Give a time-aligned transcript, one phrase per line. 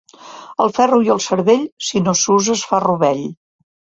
[0.63, 3.25] El ferro i el cervell, si no s'usa, es fa rovell.